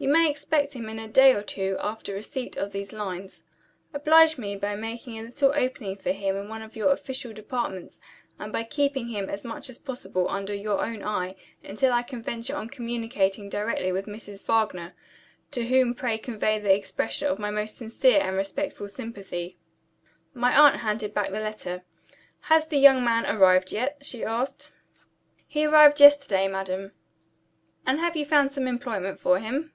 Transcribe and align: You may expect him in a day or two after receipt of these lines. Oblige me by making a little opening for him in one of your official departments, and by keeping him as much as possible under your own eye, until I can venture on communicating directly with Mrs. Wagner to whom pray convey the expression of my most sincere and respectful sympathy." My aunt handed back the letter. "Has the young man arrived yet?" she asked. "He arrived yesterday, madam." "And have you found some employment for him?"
You 0.00 0.06
may 0.08 0.30
expect 0.30 0.74
him 0.74 0.88
in 0.88 1.00
a 1.00 1.08
day 1.08 1.32
or 1.34 1.42
two 1.42 1.76
after 1.80 2.14
receipt 2.14 2.56
of 2.56 2.70
these 2.70 2.92
lines. 2.92 3.42
Oblige 3.92 4.38
me 4.38 4.54
by 4.54 4.76
making 4.76 5.18
a 5.18 5.22
little 5.24 5.52
opening 5.56 5.96
for 5.96 6.12
him 6.12 6.36
in 6.36 6.48
one 6.48 6.62
of 6.62 6.76
your 6.76 6.92
official 6.92 7.32
departments, 7.32 8.00
and 8.38 8.52
by 8.52 8.62
keeping 8.62 9.08
him 9.08 9.28
as 9.28 9.42
much 9.44 9.68
as 9.68 9.76
possible 9.76 10.28
under 10.28 10.54
your 10.54 10.84
own 10.86 11.02
eye, 11.02 11.34
until 11.64 11.92
I 11.92 12.04
can 12.04 12.22
venture 12.22 12.54
on 12.54 12.68
communicating 12.68 13.48
directly 13.48 13.90
with 13.90 14.06
Mrs. 14.06 14.44
Wagner 14.46 14.92
to 15.50 15.66
whom 15.66 15.96
pray 15.96 16.16
convey 16.16 16.60
the 16.60 16.76
expression 16.76 17.26
of 17.26 17.40
my 17.40 17.50
most 17.50 17.76
sincere 17.76 18.20
and 18.20 18.36
respectful 18.36 18.86
sympathy." 18.88 19.56
My 20.32 20.56
aunt 20.56 20.76
handed 20.76 21.12
back 21.12 21.32
the 21.32 21.40
letter. 21.40 21.82
"Has 22.42 22.68
the 22.68 22.78
young 22.78 23.02
man 23.02 23.26
arrived 23.26 23.72
yet?" 23.72 23.98
she 24.02 24.24
asked. 24.24 24.70
"He 25.48 25.64
arrived 25.66 25.98
yesterday, 26.00 26.46
madam." 26.46 26.92
"And 27.84 27.98
have 27.98 28.14
you 28.16 28.24
found 28.24 28.52
some 28.52 28.68
employment 28.68 29.18
for 29.18 29.40
him?" 29.40 29.72